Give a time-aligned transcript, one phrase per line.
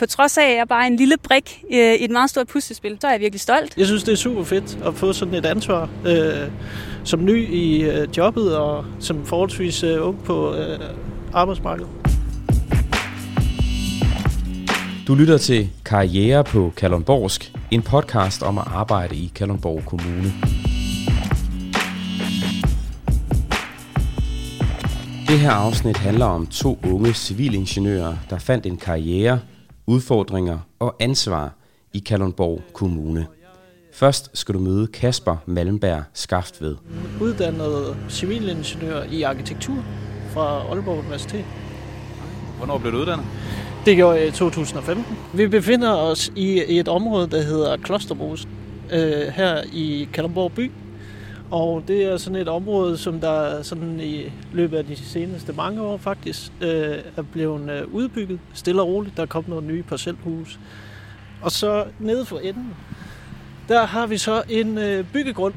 [0.00, 2.46] På trods af, at jeg er bare en lille brik øh, i et meget stort
[2.46, 3.76] puslespil, så er jeg virkelig stolt.
[3.76, 6.50] Jeg synes, det er super fedt at få sådan et ansvar øh,
[7.04, 10.78] som ny i øh, jobbet og som forholdsvis øh, ung på øh,
[11.32, 11.90] arbejdsmarkedet.
[15.06, 20.32] Du lytter til Karriere på Kalundborgsk, en podcast om at arbejde i Kalundborg Kommune.
[25.28, 29.40] Det her afsnit handler om to unge civilingeniører, der fandt en karriere,
[29.86, 31.54] udfordringer og ansvar
[31.92, 33.26] i Kalundborg Kommune.
[33.92, 36.76] Først skal du møde Kasper Malmberg Skaftved.
[37.20, 39.84] Uddannet civilingeniør i arkitektur
[40.28, 41.44] fra Aalborg Universitet.
[42.56, 43.26] Hvornår blev du uddannet?
[43.86, 45.04] Det gjorde jeg i 2015.
[45.34, 48.48] Vi befinder os i et område, der hedder Klosterbrus,
[48.92, 50.70] øh, her i Kalundborg by.
[51.50, 55.82] Og det er sådan et område, som der sådan i løbet af de seneste mange
[55.82, 59.16] år faktisk øh, er blevet øh, udbygget stille og roligt.
[59.16, 60.58] Der er kommet nogle nye parcelhus.
[61.42, 62.74] Og så nede for enden,
[63.68, 65.54] der har vi så en øh, byggegrund,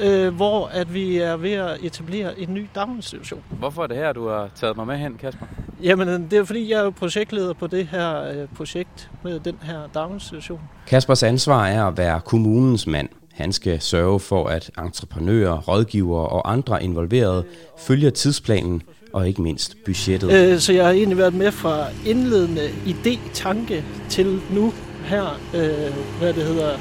[0.00, 3.42] øh, hvor at vi er ved at etablere en ny daginstitution.
[3.50, 5.46] Hvorfor er det her, du har taget mig med hen, Kasper?
[5.82, 9.56] Jamen, det er fordi, jeg er jo projektleder på det her øh, projekt med den
[9.62, 10.60] her daginstitution.
[10.86, 13.08] Kaspers ansvar er at være kommunens mand.
[13.38, 17.44] Han skal sørge for, at entreprenører, rådgivere og andre involverede
[17.78, 20.32] følger tidsplanen og ikke mindst budgettet.
[20.32, 24.72] Øh, så jeg har egentlig været med fra indledende idé-tanke til nu
[25.04, 26.78] her, øh, hvad det hedder,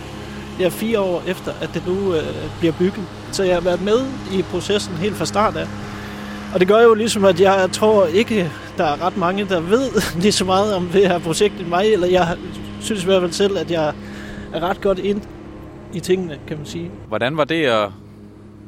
[0.60, 2.24] ja, fire år efter, at det nu øh,
[2.60, 3.06] bliver bygget.
[3.32, 4.00] Så jeg har været med
[4.34, 5.68] i processen helt fra start af.
[6.54, 9.90] Og det gør jo ligesom, at jeg tror ikke, der er ret mange, der ved
[10.22, 12.38] lige så meget om det her projekt end mig, eller jeg
[12.82, 13.94] synes i hvert fald selv, at jeg
[14.54, 15.22] er ret godt ind
[15.94, 16.92] i tingene, kan man sige.
[17.08, 17.90] Hvordan var det at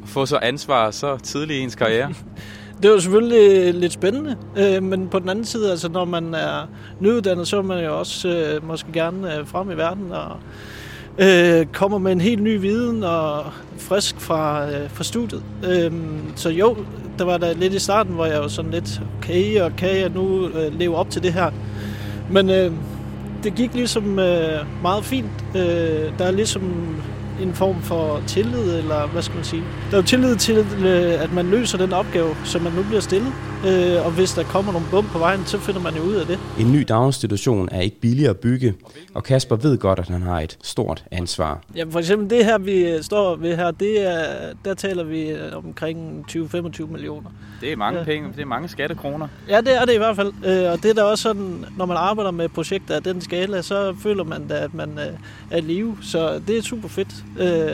[0.05, 2.13] få så ansvar så tidligt i ens karriere?
[2.83, 6.67] Det var selvfølgelig lidt spændende, øh, men på den anden side, altså når man er
[6.99, 10.37] nyuddannet, så er man jo også øh, måske gerne øh, frem i verden og
[11.17, 13.45] øh, kommer med en helt ny viden og
[13.77, 15.43] frisk fra, øh, fra studiet.
[15.69, 15.91] Øh,
[16.35, 16.77] så jo,
[17.17, 20.09] der var der lidt i starten, hvor jeg var sådan lidt, okay, og kan jeg
[20.09, 21.51] nu øh, leve op til det her?
[22.31, 22.71] Men øh,
[23.43, 25.31] det gik ligesom øh, meget fint.
[25.55, 25.61] Øh,
[26.19, 26.61] der er ligesom
[27.41, 29.63] en form for tillid, eller hvad skal man sige?
[29.91, 33.01] Der er jo tillid til, øh, at man løser den opgave, som man nu bliver
[33.01, 33.33] stillet.
[33.65, 36.25] Øh, og hvis der kommer nogle bum på vejen, så finder man jo ud af
[36.25, 36.39] det.
[36.59, 38.73] En ny daginstitution er ikke billig at bygge,
[39.13, 41.61] og Kasper ved godt, at han har et stort ansvar.
[41.75, 46.25] Ja, for eksempel det her, vi står ved her, det er, der taler vi omkring
[46.31, 47.29] 20-25 millioner.
[47.61, 48.05] Det er mange ja.
[48.05, 49.27] penge, det er mange skattekroner.
[49.49, 50.33] Ja, det er det i hvert fald.
[50.45, 53.61] Øh, og det er da også sådan, når man arbejder med projekter af den skala,
[53.61, 54.99] så føler man da, at man
[55.51, 55.97] er i live.
[56.01, 57.23] Så det er super fedt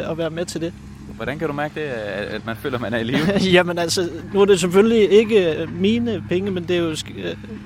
[0.10, 0.74] at være med til det.
[1.16, 1.88] Hvordan kan du mærke det,
[2.30, 3.20] at man føler, at man er i live?
[3.56, 6.96] Jamen altså, nu er det selvfølgelig ikke mine penge, men det er jo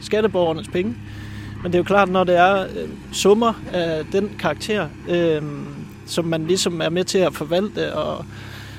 [0.01, 0.95] skatteborgernes penge.
[1.63, 2.65] Men det er jo klart, når det er
[3.11, 5.41] summer af den karakter, øh,
[6.05, 8.25] som man ligesom er med til at forvalte og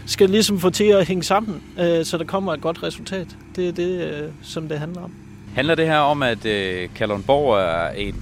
[0.06, 3.26] skal ligesom få til at hænge sammen, øh, så der kommer et godt resultat.
[3.56, 5.12] Det er det, øh, som det handler om.
[5.54, 8.14] Handler det her om, at øh, Kalundborg er et,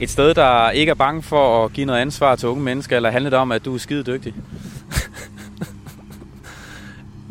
[0.00, 3.10] et sted, der ikke er bange for at give noget ansvar til unge mennesker, eller
[3.10, 4.34] handler det om, at du er skide dygtig?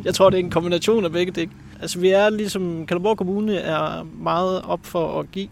[0.09, 1.53] Jeg tror, det er en kombination af begge ting.
[1.81, 5.47] Altså, vi er ligesom, Kalundborg Kommune er meget op for at give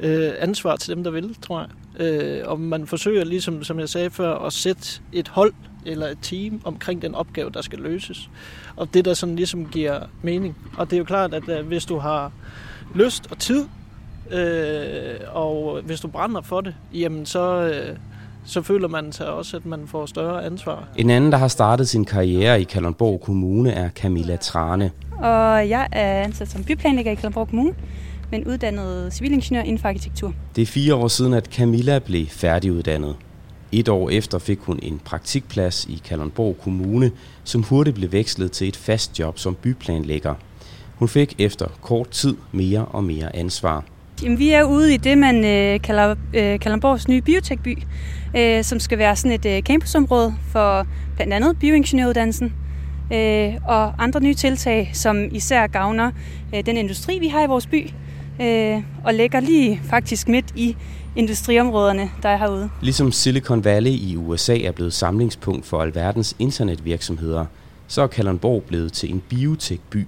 [0.00, 2.02] øh, ansvar til dem, der vil, tror jeg.
[2.06, 5.52] Øh, og man forsøger, ligesom som jeg sagde før, at sætte et hold
[5.84, 8.30] eller et team omkring den opgave, der skal løses.
[8.76, 10.56] Og det, der sådan ligesom giver mening.
[10.76, 12.32] Og det er jo klart, at øh, hvis du har
[12.94, 13.64] lyst og tid,
[14.30, 17.72] øh, og hvis du brænder for det, jamen så...
[17.72, 17.96] Øh,
[18.46, 20.88] så føler man sig også, at man får større ansvar.
[20.96, 24.90] En anden, der har startet sin karriere i Kalundborg Kommune, er Camilla Trane.
[25.18, 27.74] Og jeg er ansat som byplanlægger i Kalundborg Kommune,
[28.30, 30.34] men uddannet civilingeniør inden for arkitektur.
[30.56, 33.16] Det er fire år siden, at Camilla blev færdiguddannet.
[33.72, 37.10] Et år efter fik hun en praktikplads i Kalundborg Kommune,
[37.44, 40.34] som hurtigt blev vekslet til et fast job som byplanlægger.
[40.94, 43.84] Hun fik efter kort tid mere og mere ansvar.
[44.22, 47.78] Jamen, vi er ude i det, man øh, kalder øh, Kalundborgs nye biotekby,
[48.36, 50.86] øh, som skal være sådan et øh, campusområde for
[51.16, 52.54] blandt andet bioingeniøruddannelsen
[53.12, 56.10] øh, og andre nye tiltag, som især gavner
[56.54, 57.90] øh, den industri, vi har i vores by,
[58.42, 60.76] øh, og ligger lige faktisk midt i
[61.16, 62.70] industriområderne, der er herude.
[62.82, 67.46] Ligesom Silicon Valley i USA er blevet samlingspunkt for alverdens internetvirksomheder,
[67.86, 70.06] så er Kalundborg blevet til en biotekby,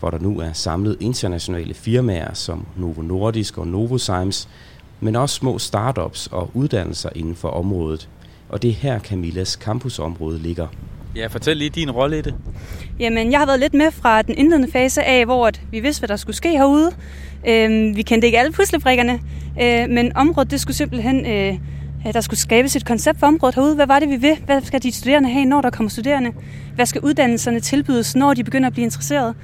[0.00, 4.48] hvor der nu er samlet internationale firmaer som Novo Nordisk og Novozymes,
[5.00, 8.08] men også små startups og uddannelser inden for området.
[8.48, 10.66] Og det er her Camillas campusområde ligger.
[11.16, 12.34] Ja, fortæl lige din rolle i det.
[12.98, 16.00] Jamen, jeg har været lidt med fra den indledende fase af, hvor at vi vidste,
[16.00, 16.90] hvad der skulle ske herude.
[17.48, 19.20] Øh, vi kendte ikke alle puslebrikkerne,
[19.62, 21.26] øh, men området det skulle simpelthen...
[21.26, 21.58] Øh,
[22.12, 23.74] der skulle skabes et koncept for området herude.
[23.74, 24.36] Hvad var det, vi vil?
[24.44, 26.32] Hvad skal de studerende have, når der kommer studerende?
[26.74, 29.34] Hvad skal uddannelserne tilbydes, når de begynder at blive interesseret?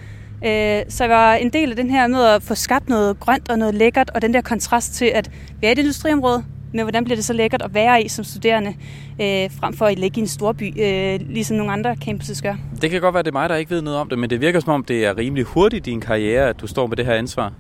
[0.45, 3.51] Øh, så jeg var en del af den her med at få skabt noget grønt
[3.51, 5.31] og noget lækkert, og den der kontrast til, at
[5.61, 8.75] vi er et industriområde, men hvordan bliver det så lækkert at være i som studerende,
[9.21, 12.55] øh, frem for at ligge i en stor by, øh, ligesom nogle andre campuses gør.
[12.83, 14.41] Det kan godt være, det er mig, der ikke ved noget om det, men det
[14.41, 17.07] virker som om, det er rimelig hurtigt i din karriere, at du står med det
[17.07, 17.53] her ansvar.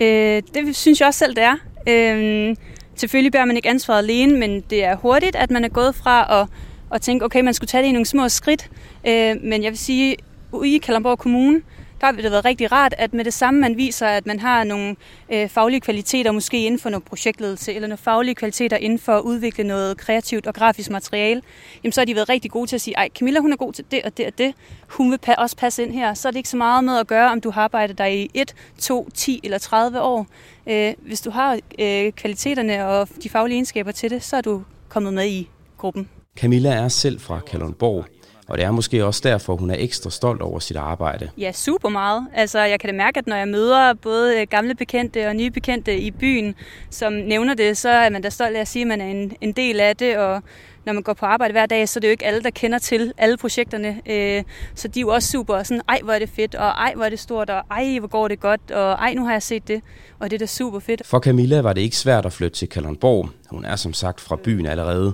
[0.00, 1.56] Øh, det synes jeg også selv, det er.
[1.88, 2.56] Øh,
[2.94, 6.40] selvfølgelig bærer man ikke ansvaret alene, men det er hurtigt, at man er gået fra
[6.40, 6.48] at,
[6.94, 8.70] at tænke, okay, man skulle tage det i nogle små skridt.
[9.06, 10.16] Øh, men jeg vil sige,
[10.62, 11.62] i Kalamborg Kommune,
[12.00, 14.64] der har det været rigtig rart, at med det samme man viser, at man har
[14.64, 14.96] nogle
[15.32, 19.20] øh, faglige kvaliteter, måske inden for noget projektledelse, eller nogle faglige kvaliteter inden for at
[19.20, 21.42] udvikle noget kreativt og grafisk materiale,
[21.84, 23.72] jamen så har de været rigtig gode til at sige, ej, Camilla hun er god
[23.72, 24.54] til det og det og det,
[24.88, 26.14] hun vil pa- også passe ind her.
[26.14, 28.30] Så er det ikke så meget med at gøre, om du har arbejdet der i
[28.34, 30.26] 1, 2, 10 eller 30 år.
[30.66, 34.62] Øh, hvis du har øh, kvaliteterne og de faglige egenskaber til det, så er du
[34.88, 35.48] kommet med i
[35.78, 36.08] gruppen.
[36.36, 38.04] Camilla er selv fra Kalundborg,
[38.48, 41.30] og det er måske også derfor, hun er ekstra stolt over sit arbejde.
[41.38, 42.26] Ja, super meget.
[42.34, 45.98] Altså, jeg kan da mærke, at når jeg møder både gamle bekendte og nye bekendte
[45.98, 46.54] i byen,
[46.90, 49.32] som nævner det, så er man da stolt af at sige, at man er en,
[49.40, 50.42] en del af det, og
[50.84, 52.78] når man går på arbejde hver dag, så er det jo ikke alle, der kender
[52.78, 54.00] til alle projekterne.
[54.06, 54.42] Øh,
[54.74, 57.04] så de er jo også super sådan, ej, hvor er det fedt, og ej, hvor
[57.04, 59.68] er det stort, og ej, hvor går det godt, og ej, nu har jeg set
[59.68, 59.82] det,
[60.18, 61.06] og det er da super fedt.
[61.06, 63.28] For Camilla var det ikke svært at flytte til Kalundborg.
[63.50, 65.12] Hun er som sagt fra byen allerede.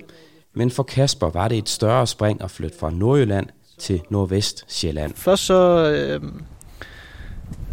[0.55, 3.47] Men for Kasper var det et større spring at flytte fra Nordjylland
[3.79, 5.15] til Nordvest Sjælland.
[5.15, 6.33] Først så, øh,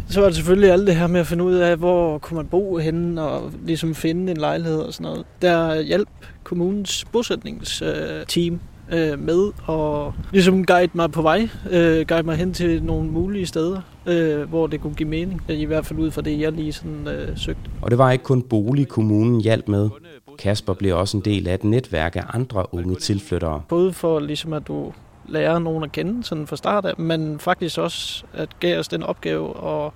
[0.08, 2.46] så var det selvfølgelig alt det her med at finde ud af, hvor kunne man
[2.46, 5.24] bo henne, og ligesom finde en lejlighed og sådan noget.
[5.42, 6.08] Der hjalp
[6.42, 8.60] kommunens bosætningsteam
[8.92, 13.46] øh, med og ligesom guide mig på vej, øh, guide mig hen til nogle mulige
[13.46, 16.72] steder, øh, hvor det kunne give mening, i hvert fald ud fra det, jeg lige
[16.72, 17.70] sådan øh, søgte.
[17.82, 19.90] Og det var ikke kun bolig, kommunen hjalp med.
[20.38, 23.62] Kasper blev også en del af et netværk af andre unge tilflyttere.
[23.68, 24.92] Både for ligesom at du
[25.28, 29.02] lærer nogen at kende sådan fra start af, men faktisk også at give os den
[29.02, 29.92] opgave at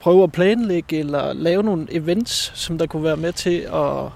[0.00, 4.10] prøve at planlægge eller lave nogle events, som der kunne være med til at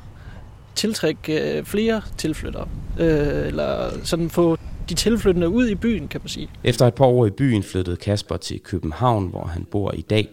[0.75, 2.69] tiltrække øh, flere tilflyttere.
[2.99, 4.57] Øh, eller sådan få
[4.89, 6.51] de tilflyttende ud i byen, kan man sige.
[6.65, 10.29] Efter et par år i byen flyttede Kasper til København, hvor han bor i dag.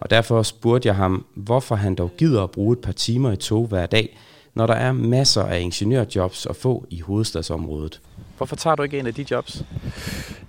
[0.00, 3.36] Og derfor spurgte jeg ham, hvorfor han dog gider at bruge et par timer i
[3.36, 4.18] tog hver dag,
[4.54, 8.00] når der er masser af ingeniørjobs at få i hovedstadsområdet.
[8.36, 9.64] Hvorfor tager du ikke en af de jobs?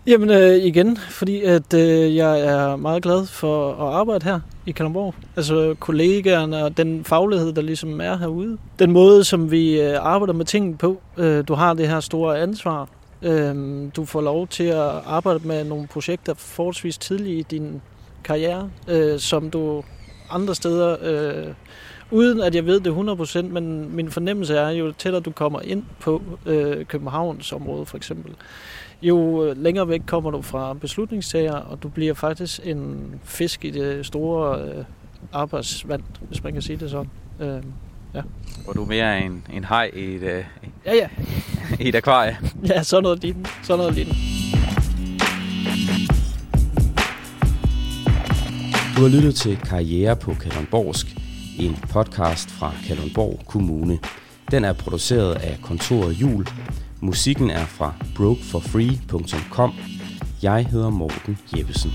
[0.08, 4.72] Jamen øh, igen, fordi at øh, jeg er meget glad for at arbejde her i
[4.72, 5.16] Kalundborg.
[5.36, 8.58] Altså kollegaerne og den faglighed, der ligesom er herude.
[8.80, 11.02] Den måde, som vi øh, arbejder med tingene på.
[11.18, 12.90] Øh, du har det her store ansvar.
[13.22, 13.56] Øh,
[13.96, 17.82] du får lov til at arbejde med nogle projekter forholdsvis tidligt i din
[18.24, 19.84] karriere, øh, som du
[20.32, 20.98] andre steder...
[21.02, 21.54] Øh,
[22.12, 25.84] uden at jeg ved det 100%, men min fornemmelse er, jo tættere du kommer ind
[26.00, 28.36] på øh, Københavns område for eksempel,
[29.02, 34.06] jo længere væk kommer du fra beslutningstager, og du bliver faktisk en fisk i det
[34.06, 34.84] store øh,
[35.34, 37.10] arbejdsvand, hvis man kan sige det sådan.
[37.40, 37.64] Øh,
[38.14, 38.22] ja.
[38.68, 40.44] Og du er mere en, en hej i et, øh,
[40.86, 41.10] ja, ja.
[41.80, 42.38] i et akvarie?
[42.68, 43.50] Ja, sådan noget lignende.
[43.64, 44.31] Sådan noget lignende.
[49.02, 51.16] Du har lyttet til Karriere på Kalundborgsk,
[51.60, 54.00] en podcast fra Kalundborg Kommune.
[54.52, 56.48] Den er produceret af kontoret Jul.
[57.00, 59.74] Musikken er fra brokeforfree.com.
[60.44, 61.92] Jeg hedder Morten Jeppesen.